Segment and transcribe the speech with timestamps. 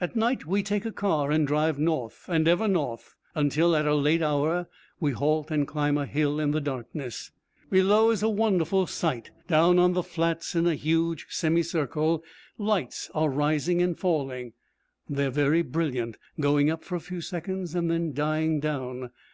[0.00, 3.94] At night we take a car and drive north, and ever north, until at a
[3.94, 4.68] late hour
[5.00, 7.30] we halt and climb a hill in the darkness.
[7.70, 9.32] Below is a wonderful sight.
[9.48, 12.24] Down on the flats, in a huge semi circle,
[12.56, 14.54] lights are rising and falling.
[15.10, 19.10] They are very brilliant, going up for a few seconds and then dying down.